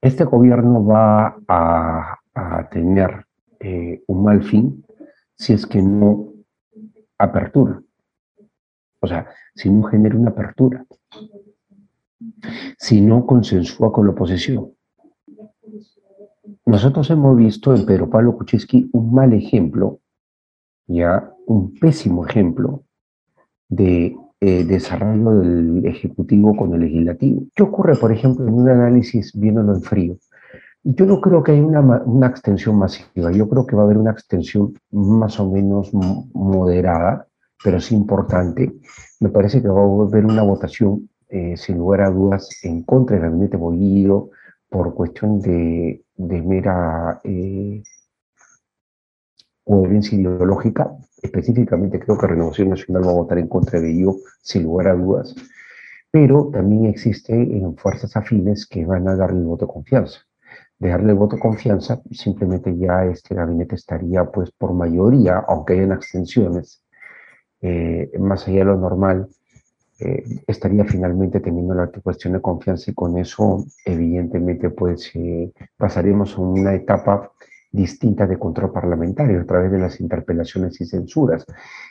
Este 0.00 0.24
gobierno 0.24 0.84
va 0.84 1.36
a, 1.46 2.18
a 2.34 2.68
tener 2.68 3.24
eh, 3.60 4.02
un 4.06 4.24
mal 4.24 4.42
fin 4.42 4.84
si 5.36 5.52
es 5.52 5.66
que 5.66 5.80
no 5.80 6.32
apertura. 7.16 7.80
O 9.00 9.06
sea, 9.06 9.28
si 9.54 9.70
no 9.70 9.84
genera 9.84 10.16
una 10.16 10.30
apertura. 10.30 10.84
Si 12.76 13.00
no 13.00 13.24
consensúa 13.26 13.92
con 13.92 14.06
la 14.06 14.12
oposición. 14.12 14.72
Nosotros 16.66 17.10
hemos 17.10 17.36
visto 17.36 17.74
en 17.74 17.86
Pedro 17.86 18.08
Pablo 18.08 18.36
Kuczynski 18.36 18.88
un 18.92 19.12
mal 19.12 19.32
ejemplo, 19.32 20.00
ya 20.86 21.32
un 21.46 21.74
pésimo 21.74 22.26
ejemplo 22.26 22.84
de 23.68 24.16
eh, 24.40 24.64
desarrollo 24.64 25.40
del 25.40 25.86
Ejecutivo 25.86 26.56
con 26.56 26.74
el 26.74 26.80
Legislativo. 26.80 27.42
¿Qué 27.54 27.62
ocurre, 27.62 27.96
por 27.96 28.12
ejemplo, 28.12 28.46
en 28.46 28.54
un 28.54 28.68
análisis 28.68 29.32
viéndolo 29.34 29.74
en 29.74 29.82
frío? 29.82 30.16
Yo 30.84 31.06
no 31.06 31.20
creo 31.20 31.42
que 31.42 31.52
haya 31.52 31.62
una, 31.62 31.80
una, 31.80 32.28
extensión 32.28 32.76
masiva, 32.76 33.32
yo 33.32 33.48
creo 33.48 33.66
que 33.66 33.74
va 33.74 33.82
a 33.82 33.84
haber 33.84 33.98
una 33.98 34.12
extensión 34.12 34.74
más 34.90 35.38
o 35.40 35.50
menos 35.50 35.92
moderada, 35.92 37.26
pero 37.62 37.80
sí 37.80 37.94
importante. 37.94 38.72
Me 39.20 39.28
parece 39.28 39.60
que 39.60 39.68
va 39.68 39.80
a 39.80 40.02
haber 40.02 40.24
una 40.24 40.42
votación, 40.42 41.10
eh, 41.28 41.56
sin 41.56 41.78
lugar 41.78 42.02
a 42.02 42.10
dudas, 42.10 42.48
en 42.62 42.84
contra 42.84 43.16
del 43.16 43.26
gabinete 43.26 43.56
Bollido 43.56 44.30
por 44.68 44.94
cuestión 44.94 45.40
de, 45.40 46.04
de 46.16 46.42
mera 46.42 47.20
eh, 47.24 47.82
coherencia 49.64 50.18
ideológica. 50.18 50.90
Específicamente 51.22 51.98
creo 51.98 52.16
que 52.18 52.26
Renovación 52.26 52.70
Nacional 52.70 53.06
va 53.06 53.10
a 53.10 53.14
votar 53.14 53.38
en 53.38 53.48
contra 53.48 53.80
de 53.80 53.90
ello, 53.90 54.16
sin 54.40 54.64
lugar 54.64 54.88
a 54.88 54.94
dudas. 54.94 55.34
Pero 56.10 56.50
también 56.52 56.86
existen 56.86 57.76
fuerzas 57.76 58.16
afines 58.16 58.66
que 58.66 58.86
van 58.86 59.08
a 59.08 59.16
darle 59.16 59.40
el 59.40 59.46
voto 59.46 59.66
de 59.66 59.72
confianza 59.72 60.28
de 60.78 60.90
darle 60.90 61.12
voto 61.12 61.36
de 61.36 61.42
confianza, 61.42 62.00
simplemente 62.10 62.76
ya 62.76 63.04
este 63.04 63.34
gabinete 63.34 63.74
estaría 63.74 64.24
pues 64.24 64.50
por 64.52 64.72
mayoría, 64.74 65.38
aunque 65.48 65.74
hayan 65.74 65.92
abstenciones, 65.92 66.84
eh, 67.60 68.10
más 68.18 68.46
allá 68.46 68.58
de 68.60 68.64
lo 68.66 68.76
normal, 68.76 69.28
eh, 70.00 70.24
estaría 70.46 70.84
finalmente 70.84 71.40
teniendo 71.40 71.74
la 71.74 71.88
cuestión 71.88 72.34
de 72.34 72.40
confianza 72.40 72.90
y 72.90 72.94
con 72.94 73.18
eso 73.18 73.64
evidentemente 73.84 74.70
pues 74.70 75.10
eh, 75.14 75.52
pasaríamos 75.76 76.36
a 76.36 76.40
una 76.40 76.74
etapa 76.74 77.32
distinta 77.70 78.26
de 78.26 78.38
control 78.38 78.72
parlamentario 78.72 79.40
a 79.40 79.44
través 79.44 79.72
de 79.72 79.78
las 79.78 80.00
interpelaciones 80.00 80.80
y 80.80 80.86
censuras, 80.86 81.44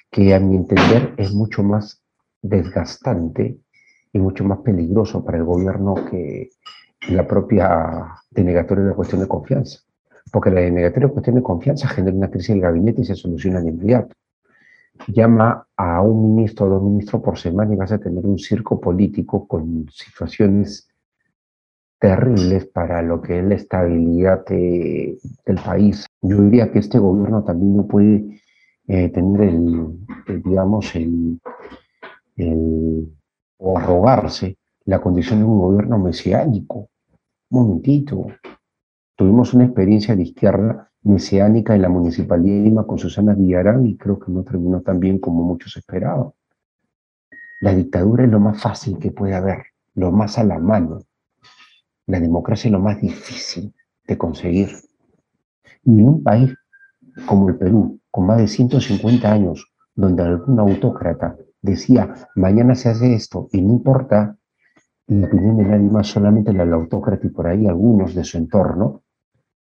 que 0.10 0.34
a 0.34 0.40
mi 0.40 0.56
entender 0.56 1.14
es 1.18 1.34
mucho 1.34 1.64
más 1.64 2.02
desgastante 2.42 3.58
y 4.14 4.20
mucho 4.20 4.44
más 4.44 4.60
peligroso 4.60 5.24
para 5.24 5.38
el 5.38 5.44
gobierno 5.44 5.96
que 6.10 6.50
la 7.10 7.28
propia 7.28 8.16
denegatoria 8.32 8.86
de 8.86 8.90
la 8.92 8.96
cuestión 8.96 9.22
de 9.22 9.28
confianza. 9.28 9.80
porque 10.32 10.52
la 10.52 10.62
denegatoria 10.62 11.08
de 11.08 11.14
cuestión 11.14 11.36
de 11.38 11.44
confianza 11.44 11.88
genera 11.88 12.16
una 12.16 12.30
crisis 12.30 12.50
del 12.50 12.62
gabinete 12.62 13.02
y 13.02 13.06
se 13.06 13.16
soluciona 13.16 13.62
de 13.62 13.70
inmediato. 13.70 14.14
Llama 15.08 15.68
a 15.76 16.02
un 16.02 16.36
ministro 16.36 16.66
o 16.66 16.70
dos 16.70 16.84
ministros 16.84 17.22
por 17.22 17.38
semana 17.38 17.74
y 17.74 17.78
vas 17.78 17.92
a 17.92 18.00
tener 18.00 18.26
un 18.26 18.38
circo 18.38 18.80
político 18.80 19.48
con 19.48 19.88
situaciones 19.92 20.88
terribles 22.00 22.66
para 22.66 23.02
lo 23.02 23.22
que 23.22 23.40
es 23.40 23.46
la 23.46 23.56
estabilidad 23.56 24.46
del 24.46 25.60
país. 25.64 26.06
Yo 26.22 26.42
diría 26.42 26.72
que 26.72 26.80
este 26.80 27.00
gobierno 27.00 27.44
también 27.44 27.78
no 27.78 27.88
puede 27.88 28.42
eh, 28.88 29.10
tener 29.10 29.42
el, 29.42 29.98
digamos, 30.44 30.96
el, 30.96 31.40
o 33.58 33.78
arrogarse 33.78 34.58
la 34.86 35.02
condición 35.02 35.40
de 35.40 35.46
un 35.46 35.60
gobierno 35.60 36.00
mesiánico. 36.00 36.90
Un 37.50 37.62
momentito. 37.62 38.28
Tuvimos 39.18 39.56
una 39.56 39.66
experiencia 39.66 40.16
de 40.16 40.22
izquierda 40.22 40.92
mesiánica 41.02 41.74
en 41.74 41.82
la 41.82 41.90
Municipalidad 41.90 42.58
de 42.58 42.62
Lima 42.62 42.86
con 42.86 43.00
Susana 43.00 43.34
Villarán 43.34 43.88
y 43.88 43.98
creo 43.98 44.20
que 44.20 44.32
no 44.32 44.44
terminó 44.44 44.82
tan 44.82 45.00
bien 45.00 45.18
como 45.18 45.44
muchos 45.44 45.76
esperaban. 45.76 46.30
La 47.60 47.74
dictadura 47.74 48.26
es 48.26 48.30
lo 48.30 48.40
más 48.40 48.62
fácil 48.62 49.00
que 49.00 49.10
puede 49.10 49.34
haber, 49.34 49.64
lo 49.96 50.12
más 50.12 50.38
a 50.38 50.44
la 50.44 50.60
mano. 50.60 51.00
La 52.06 52.20
democracia 52.20 52.68
es 52.68 52.72
lo 52.72 52.80
más 52.80 53.02
difícil 53.02 53.74
de 54.06 54.18
conseguir. 54.20 54.70
Y 55.84 56.00
en 56.00 56.10
un 56.10 56.22
país 56.24 56.54
como 57.26 57.50
el 57.50 57.58
Perú, 57.58 58.00
con 58.12 58.28
más 58.28 58.38
de 58.38 58.48
150 58.48 59.34
años, 59.34 59.74
donde 59.96 60.22
algún 60.22 60.60
autócrata 60.60 61.36
decía, 61.60 62.14
mañana 62.36 62.76
se 62.76 62.90
hace 62.90 63.16
esto 63.16 63.50
y 63.52 63.64
no 63.64 63.74
importa 63.74 64.38
la 65.08 65.26
opinión 65.26 65.58
de 65.58 65.64
nadie 65.64 65.90
más, 65.90 66.06
solamente 66.06 66.54
la 66.54 66.66
del 66.66 66.74
autócrata 66.74 67.26
y 67.26 67.32
por 67.32 67.48
ahí 67.48 67.66
algunos 67.66 68.14
de 68.14 68.24
su 68.24 68.38
entorno, 68.38 69.02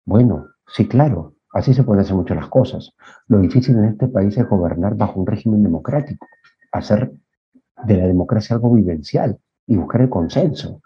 bueno, 0.05 0.47
sí, 0.67 0.89
claro, 0.89 1.35
así 1.53 1.75
se 1.75 1.85
pueden 1.85 2.03
hacer 2.03 2.15
muchas 2.15 2.37
las 2.37 2.49
cosas. 2.49 2.93
Lo 3.29 3.39
difícil 3.39 3.77
en 3.79 3.85
este 3.85 4.09
país 4.09 4.37
es 4.37 4.49
gobernar 4.49 4.97
bajo 4.97 5.21
un 5.21 5.27
régimen 5.27 5.63
democrático, 5.63 6.27
hacer 6.73 7.13
de 7.85 7.97
la 7.97 8.07
democracia 8.07 8.57
algo 8.57 8.73
vivencial 8.73 9.39
y 9.67 9.77
buscar 9.77 10.03
el 10.03 10.09
consenso. 10.09 10.81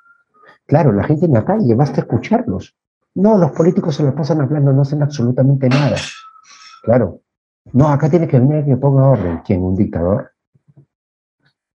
Claro, 0.66 0.92
la 0.92 1.04
gente 1.04 1.26
en 1.26 1.32
la 1.32 1.44
calle, 1.44 1.74
basta 1.74 2.00
escucharlos. 2.00 2.76
No, 3.14 3.38
los 3.38 3.52
políticos 3.52 3.94
se 3.94 4.02
lo 4.02 4.14
pasan 4.14 4.40
hablando, 4.40 4.72
no 4.72 4.82
hacen 4.82 5.02
absolutamente 5.02 5.68
nada. 5.68 5.96
Claro. 6.82 7.20
No, 7.72 7.88
acá 7.88 8.10
tiene 8.10 8.28
que 8.28 8.38
venir 8.38 8.64
que 8.64 8.76
ponga 8.76 9.08
orden. 9.08 9.40
¿Quién? 9.44 9.62
¿Un 9.62 9.74
dictador? 9.74 10.32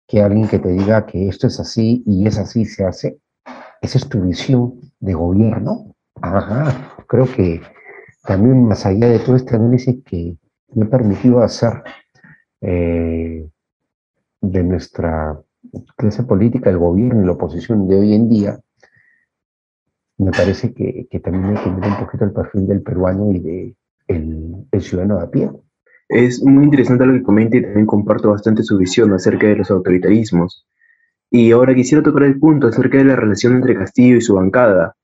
Que 0.07 0.21
alguien 0.21 0.47
que 0.47 0.59
te 0.59 0.69
diga 0.69 1.05
que 1.05 1.27
esto 1.27 1.47
es 1.47 1.59
así 1.59 2.03
y 2.05 2.27
es 2.27 2.37
así 2.37 2.65
se 2.65 2.85
hace. 2.85 3.19
Esa 3.81 3.97
es 3.97 4.07
tu 4.07 4.21
visión 4.21 4.79
de 4.99 5.13
gobierno. 5.13 5.95
Ajá. 6.21 6.95
Creo 7.07 7.25
que 7.25 7.61
también 8.23 8.67
más 8.67 8.85
allá 8.85 9.07
de 9.07 9.19
todo 9.19 9.35
este 9.35 9.55
análisis 9.55 10.03
que 10.05 10.37
me 10.73 10.85
ha 10.85 10.89
permitido 10.89 11.41
hacer 11.41 11.83
eh, 12.61 13.47
de 14.41 14.63
nuestra 14.63 15.39
clase 15.95 16.23
política, 16.23 16.69
el 16.69 16.77
gobierno 16.77 17.21
y 17.21 17.25
la 17.25 17.33
oposición 17.33 17.87
de 17.87 17.99
hoy 17.99 18.13
en 18.13 18.29
día, 18.29 18.59
me 20.17 20.31
parece 20.31 20.73
que, 20.73 21.07
también 21.19 21.57
hay 21.57 21.63
que 21.63 21.69
ver 21.69 21.89
un 21.89 21.99
poquito 21.99 22.25
el 22.25 22.31
perfil 22.31 22.67
del 22.67 22.81
peruano 22.83 23.31
y 23.31 23.39
de 23.39 23.75
el, 24.07 24.81
ciudadano 24.81 25.17
de 25.17 25.23
a 25.23 25.29
pie. 25.29 25.51
Es 26.09 26.43
muy 26.43 26.65
interesante 26.65 27.05
lo 27.05 27.13
que 27.13 27.23
comenta 27.23 27.57
y 27.57 27.61
también 27.61 27.85
comparto 27.85 28.29
bastante 28.29 28.63
su 28.63 28.77
visión 28.77 29.13
acerca 29.13 29.47
de 29.47 29.55
los 29.55 29.71
autoritarismos. 29.71 30.67
Y 31.31 31.51
ahora 31.51 31.73
quisiera 31.73 32.03
tocar 32.03 32.23
el 32.23 32.37
punto 32.37 32.67
acerca 32.67 32.97
de 32.97 33.05
la 33.05 33.15
relación 33.15 33.55
entre 33.55 33.75
Castillo 33.75 34.17
y 34.17 34.21
su 34.21 34.35
bancada. 34.35 34.95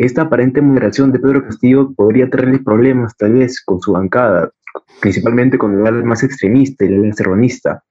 Esta 0.00 0.22
aparente 0.22 0.62
moderación 0.62 1.12
de 1.12 1.18
Pedro 1.18 1.44
Castillo 1.44 1.92
podría 1.92 2.30
traerle 2.30 2.60
problemas 2.60 3.14
tal 3.18 3.34
vez 3.34 3.62
con 3.62 3.82
su 3.82 3.92
bancada, 3.92 4.50
principalmente 4.98 5.58
con 5.58 5.78
el 5.78 5.86
ala 5.86 6.02
más 6.02 6.22
extremista 6.22 6.86
y 6.86 6.88
el 6.88 7.04
ala 7.04 7.12
serronista. 7.12 7.84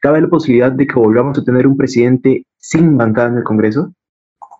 ¿Cabe 0.00 0.20
la 0.20 0.28
posibilidad 0.28 0.70
de 0.70 0.86
que 0.86 0.94
volvamos 0.94 1.36
a 1.36 1.42
tener 1.42 1.66
un 1.66 1.76
presidente 1.76 2.46
sin 2.56 2.96
bancada 2.96 3.30
en 3.30 3.38
el 3.38 3.42
Congreso? 3.42 3.92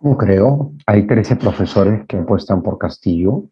No 0.01 0.17
creo. 0.17 0.73
Hay 0.85 1.07
13 1.07 1.37
profesores 1.37 2.05
que 2.09 2.17
apuestan 2.17 2.61
por 2.61 2.77
Castillo 2.77 3.45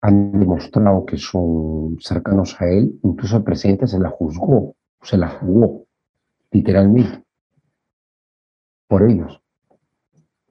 han 0.00 0.32
demostrado 0.40 1.04
que 1.04 1.18
son 1.18 1.98
cercanos 2.00 2.58
a 2.62 2.66
él, 2.66 2.98
incluso 3.02 3.36
el 3.36 3.44
presidente 3.44 3.86
se 3.86 3.98
la 3.98 4.08
juzgó, 4.08 4.74
se 5.02 5.18
la 5.18 5.28
jugó, 5.28 5.84
literalmente, 6.50 7.24
por 8.88 9.02
ellos. 9.02 9.42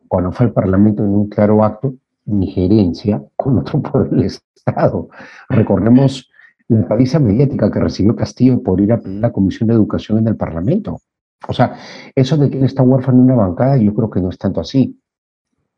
Cuando 0.07 0.31
fue 0.31 0.45
al 0.45 0.53
Parlamento 0.53 1.03
en 1.03 1.09
un 1.09 1.27
claro 1.27 1.63
acto 1.63 1.95
injerencia 2.25 3.23
con 3.35 3.57
otro 3.59 3.81
poder 3.81 4.09
del 4.09 4.25
Estado. 4.25 5.09
Recordemos 5.49 6.29
la 6.67 6.87
paliza 6.87 7.19
mediática 7.19 7.71
que 7.71 7.79
recibió 7.79 8.15
Castillo 8.15 8.61
por 8.63 8.79
ir 8.81 8.93
a 8.93 9.01
la 9.03 9.31
Comisión 9.31 9.67
de 9.67 9.75
Educación 9.75 10.19
en 10.19 10.27
el 10.27 10.37
Parlamento. 10.37 10.99
O 11.47 11.53
sea, 11.53 11.75
eso 12.15 12.37
de 12.37 12.49
que 12.49 12.63
está 12.63 12.83
huérfano 12.83 13.19
en 13.19 13.25
una 13.25 13.35
bancada, 13.35 13.77
yo 13.77 13.93
creo 13.93 14.09
que 14.09 14.21
no 14.21 14.29
es 14.29 14.37
tanto 14.37 14.61
así. 14.61 14.99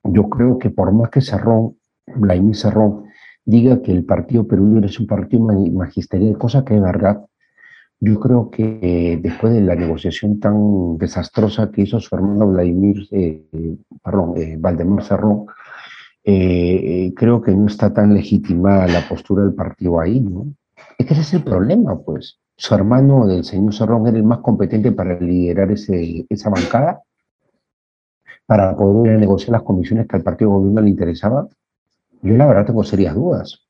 Yo 0.03 0.29
creo 0.29 0.60
que 0.60 0.69
por 0.69 0.91
más 0.91 1.10
que 1.10 1.21
Cerrón, 1.21 1.77
Blaimí 2.05 2.53
Cerrón, 2.53 3.05
diga 3.43 3.81
que 3.81 3.91
el 3.91 4.05
Partido 4.05 4.47
Perú 4.47 4.79
es 4.84 4.99
un 4.99 5.08
partido 5.08 5.43
magisterial, 5.43 6.38
cosa 6.38 6.63
que 6.63 6.75
es 6.75 6.81
verdad. 6.81 7.25
Yo 7.99 8.19
creo 8.19 8.51
que 8.51 8.79
eh, 8.81 9.19
después 9.21 9.53
de 9.53 9.62
la 9.62 9.75
negociación 9.75 10.39
tan 10.39 10.97
desastrosa 10.97 11.71
que 11.71 11.84
hizo 11.84 11.99
su 11.99 12.13
hermano 12.13 12.47
Vladimir, 12.47 13.08
eh, 13.12 13.45
perdón, 14.03 14.34
eh, 14.36 14.58
Valdemar 14.60 15.03
Cerrón, 15.03 15.45
creo 16.25 17.41
que 17.41 17.51
no 17.51 17.67
está 17.67 17.93
tan 17.93 18.13
legitimada 18.13 18.88
la 18.88 19.07
postura 19.07 19.43
del 19.43 19.53
partido 19.53 19.99
ahí, 19.99 20.19
¿no? 20.19 20.47
Es 20.97 21.05
que 21.05 21.13
ese 21.13 21.21
es 21.21 21.33
el 21.33 21.43
problema, 21.43 21.99
pues. 21.99 22.39
Su 22.57 22.73
hermano 22.73 23.27
del 23.27 23.43
señor 23.43 23.73
Cerrón 23.73 24.07
era 24.07 24.17
el 24.17 24.23
más 24.23 24.39
competente 24.39 24.91
para 24.91 25.19
liderar 25.19 25.71
ese, 25.71 26.25
esa 26.29 26.49
bancada, 26.49 27.01
para 28.45 28.75
poder 28.75 29.19
negociar 29.19 29.51
las 29.51 29.63
comisiones 29.63 30.07
que 30.07 30.15
al 30.15 30.23
partido 30.23 30.51
gobierno 30.51 30.81
le 30.81 30.89
interesaba, 30.89 31.47
yo 32.21 32.33
la 32.35 32.47
verdad 32.47 32.65
tengo 32.65 32.83
serias 32.83 33.13
dudas. 33.13 33.61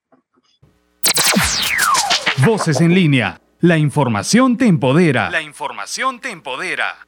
Voces 2.45 2.79
en 2.81 2.93
línea. 2.93 3.41
La 3.61 3.77
información 3.77 4.57
te 4.57 4.67
empodera. 4.67 5.29
La 5.29 5.41
información 5.41 6.19
te 6.19 6.31
empodera. 6.31 7.07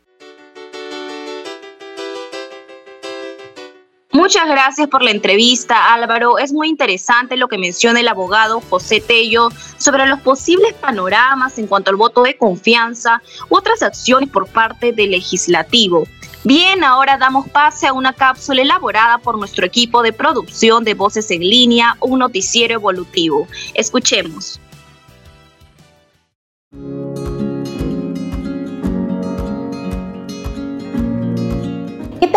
Muchas 4.28 4.50
gracias 4.50 4.90
por 4.90 5.04
la 5.04 5.12
entrevista, 5.12 5.94
Álvaro. 5.94 6.38
Es 6.38 6.52
muy 6.52 6.68
interesante 6.68 7.38
lo 7.38 7.48
que 7.48 7.58
menciona 7.58 8.02
el 8.02 8.10
abogado 8.10 8.62
José 8.70 9.00
Tello 9.00 9.48
sobre 9.78 10.06
los 10.06 10.20
posibles 10.20 10.74
panoramas 10.74 11.58
en 11.58 11.66
cuanto 11.66 11.92
al 11.92 11.96
voto 11.96 12.24
de 12.24 12.36
confianza 12.36 13.22
u 13.50 13.56
otras 13.56 13.82
acciones 13.82 14.28
por 14.28 14.46
parte 14.50 14.92
del 14.92 15.12
legislativo. 15.12 16.04
Bien, 16.44 16.84
ahora 16.84 17.18
damos 17.18 17.48
pase 17.48 17.88
a 17.88 17.94
una 17.94 18.12
cápsula 18.12 18.64
elaborada 18.64 19.18
por 19.20 19.38
nuestro 19.38 19.66
equipo 19.66 20.02
de 20.02 20.12
producción 20.12 20.84
de 20.84 20.94
Voces 20.94 21.32
en 21.32 21.40
Línea, 21.40 21.96
un 22.02 22.20
noticiero 22.20 22.74
evolutivo. 22.74 23.48
Escuchemos. 23.76 24.60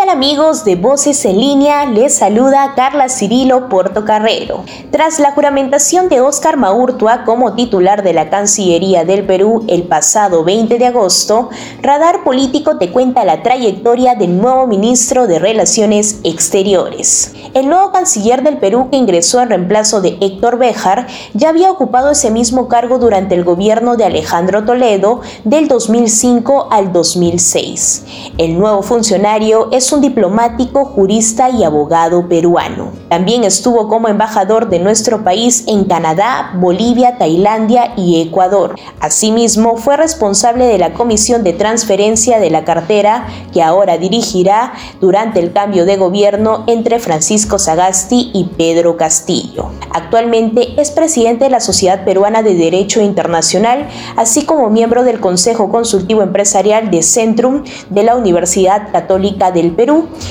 Amigos 0.09 0.65
de 0.65 0.75
Voces 0.75 1.23
en 1.25 1.39
Línea? 1.39 1.85
Les 1.85 2.15
saluda 2.15 2.73
Carla 2.75 3.07
Cirilo 3.07 3.69
Portocarrero. 3.69 4.63
Tras 4.91 5.19
la 5.19 5.31
juramentación 5.31 6.09
de 6.09 6.21
Óscar 6.21 6.57
Maurtua 6.57 7.23
como 7.23 7.53
titular 7.53 8.03
de 8.03 8.13
la 8.13 8.29
Cancillería 8.29 9.05
del 9.05 9.25
Perú 9.25 9.63
el 9.67 9.83
pasado 9.83 10.43
20 10.43 10.77
de 10.77 10.87
agosto, 10.87 11.49
Radar 11.81 12.23
Político 12.23 12.77
te 12.77 12.91
cuenta 12.91 13.23
la 13.23 13.43
trayectoria 13.43 14.15
del 14.15 14.37
nuevo 14.37 14.67
ministro 14.67 15.27
de 15.27 15.39
Relaciones 15.39 16.19
Exteriores. 16.23 17.33
El 17.53 17.69
nuevo 17.69 17.91
canciller 17.91 18.43
del 18.43 18.57
Perú 18.57 18.89
que 18.89 18.97
ingresó 18.97 19.39
en 19.41 19.49
reemplazo 19.49 20.01
de 20.01 20.17
Héctor 20.19 20.57
Béjar 20.57 21.07
ya 21.33 21.49
había 21.49 21.71
ocupado 21.71 22.11
ese 22.11 22.31
mismo 22.31 22.67
cargo 22.67 22.97
durante 22.97 23.35
el 23.35 23.43
gobierno 23.43 23.95
de 23.97 24.05
Alejandro 24.05 24.65
Toledo 24.65 25.21
del 25.43 25.67
2005 25.67 26.67
al 26.71 26.91
2006. 26.91 28.05
El 28.37 28.57
nuevo 28.57 28.81
funcionario 28.81 29.69
es 29.71 29.91
un 29.91 30.00
diplomático, 30.01 30.83
jurista 30.83 31.49
y 31.49 31.63
abogado 31.63 32.27
peruano. 32.27 32.91
También 33.09 33.45
estuvo 33.45 33.87
como 33.87 34.09
embajador 34.09 34.69
de 34.69 34.79
nuestro 34.79 35.23
país 35.23 35.63
en 35.67 35.85
Canadá, 35.85 36.51
Bolivia, 36.55 37.17
Tailandia 37.17 37.93
y 37.95 38.21
Ecuador. 38.21 38.75
Asimismo, 38.99 39.77
fue 39.77 39.95
responsable 39.95 40.65
de 40.65 40.77
la 40.77 40.93
Comisión 40.93 41.43
de 41.43 41.53
Transferencia 41.53 42.39
de 42.39 42.49
la 42.49 42.65
Cartera, 42.65 43.27
que 43.53 43.63
ahora 43.63 43.97
dirigirá 43.97 44.73
durante 44.99 45.39
el 45.39 45.53
cambio 45.53 45.85
de 45.85 45.97
gobierno 45.97 46.65
entre 46.67 46.99
Francisco 46.99 47.57
Sagasti 47.57 48.31
y 48.33 48.45
Pedro 48.57 48.97
Castillo. 48.97 49.69
Actualmente 49.93 50.79
es 50.81 50.91
presidente 50.91 51.45
de 51.45 51.51
la 51.51 51.61
Sociedad 51.61 52.03
Peruana 52.03 52.43
de 52.43 52.55
Derecho 52.55 53.01
Internacional, 53.01 53.87
así 54.17 54.43
como 54.43 54.69
miembro 54.69 55.03
del 55.03 55.19
Consejo 55.21 55.69
Consultivo 55.69 56.21
Empresarial 56.21 56.91
de 56.91 57.03
Centrum 57.03 57.63
de 57.89 58.03
la 58.03 58.15
Universidad 58.15 58.91
Católica 58.91 59.51
de 59.51 59.61
Perú 59.69 59.80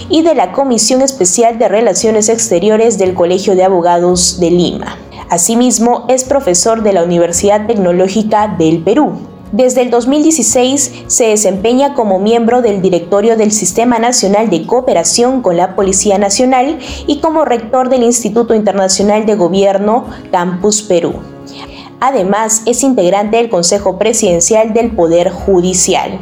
y 0.08 0.22
de 0.22 0.34
la 0.34 0.52
Comisión 0.52 1.02
Especial 1.02 1.58
de 1.58 1.66
Relaciones 1.66 2.28
Exteriores 2.28 2.98
del 2.98 3.14
Colegio 3.14 3.56
de 3.56 3.64
Abogados 3.64 4.38
de 4.38 4.50
Lima. 4.50 4.96
Asimismo, 5.28 6.04
es 6.08 6.24
profesor 6.24 6.82
de 6.82 6.92
la 6.92 7.02
Universidad 7.02 7.66
Tecnológica 7.66 8.54
del 8.58 8.82
Perú. 8.82 9.18
Desde 9.50 9.82
el 9.82 9.90
2016 9.90 11.04
se 11.08 11.26
desempeña 11.26 11.94
como 11.94 12.20
miembro 12.20 12.62
del 12.62 12.80
directorio 12.80 13.36
del 13.36 13.50
Sistema 13.50 13.98
Nacional 13.98 14.50
de 14.50 14.64
Cooperación 14.64 15.42
con 15.42 15.56
la 15.56 15.74
Policía 15.74 16.18
Nacional 16.18 16.78
y 17.08 17.18
como 17.18 17.44
rector 17.44 17.88
del 17.88 18.04
Instituto 18.04 18.54
Internacional 18.54 19.26
de 19.26 19.34
Gobierno 19.34 20.04
Campus 20.30 20.82
Perú. 20.82 21.14
Además, 21.98 22.62
es 22.66 22.84
integrante 22.84 23.38
del 23.38 23.50
Consejo 23.50 23.98
Presidencial 23.98 24.72
del 24.72 24.92
Poder 24.92 25.30
Judicial. 25.30 26.20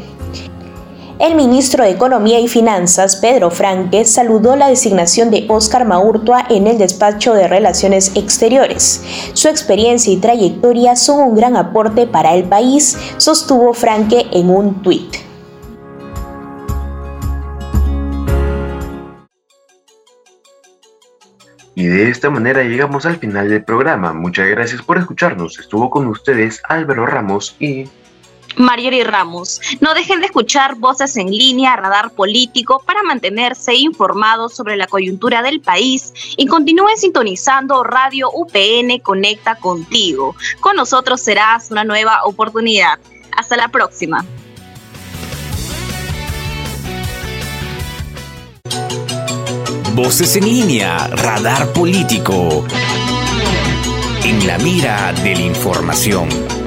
El 1.21 1.35
ministro 1.35 1.83
de 1.83 1.91
Economía 1.91 2.39
y 2.39 2.47
Finanzas, 2.47 3.17
Pedro 3.17 3.51
Franque, 3.51 4.05
saludó 4.05 4.55
la 4.55 4.69
designación 4.69 5.33
de 5.33 5.47
Óscar 5.49 5.85
Maurtua 5.85 6.47
en 6.49 6.69
el 6.69 6.79
despacho 6.79 7.35
de 7.35 7.49
Relaciones 7.49 8.13
Exteriores. 8.15 9.03
Su 9.33 9.49
experiencia 9.49 10.13
y 10.13 10.19
trayectoria 10.19 10.95
son 10.95 11.31
un 11.31 11.35
gran 11.35 11.57
aporte 11.57 12.07
para 12.07 12.35
el 12.37 12.45
país, 12.45 12.97
sostuvo 13.17 13.75
Franque 13.75 14.29
en 14.31 14.49
un 14.49 14.81
tuit. 14.81 15.17
Y 21.75 21.87
de 21.87 22.11
esta 22.11 22.31
manera 22.31 22.63
llegamos 22.63 23.07
al 23.07 23.17
final 23.17 23.49
del 23.49 23.65
programa. 23.65 24.13
Muchas 24.13 24.49
gracias 24.49 24.83
por 24.83 24.99
escucharnos. 24.99 25.59
Estuvo 25.59 25.91
con 25.91 26.07
ustedes 26.07 26.63
Álvaro 26.69 27.07
Ramos 27.07 27.57
y 27.59 27.89
Mariori 28.59 29.05
Ramos. 29.05 29.61
No 29.81 29.95
dejen 29.95 30.21
de 30.21 30.27
escuchar 30.27 30.75
Voces 30.75 31.17
en 31.17 31.31
línea, 31.31 31.77
Radar 31.77 32.11
Político, 32.11 32.83
para 32.85 33.03
mantenerse 33.03 33.75
informados 33.75 34.55
sobre 34.55 34.77
la 34.77 34.87
coyuntura 34.87 35.43
del 35.43 35.61
país 35.61 36.13
y 36.37 36.47
continúen 36.47 36.97
sintonizando 36.97 37.85
Radio 37.85 38.31
UPN 38.33 38.99
Conecta 39.03 39.55
contigo. 39.57 40.35
Con 40.61 40.77
nosotros 40.77 41.21
serás 41.21 41.71
una 41.71 41.85
nueva 41.85 42.25
oportunidad. 42.25 42.99
Hasta 43.37 43.57
la 43.57 43.69
próxima. 43.69 44.25
Voces 49.95 50.37
en 50.37 50.45
línea, 50.45 51.09
Radar 51.09 51.73
Político. 51.73 52.65
En 54.25 54.47
la 54.47 54.59
mira 54.59 55.13
de 55.13 55.35
la 55.35 55.43
información. 55.43 56.58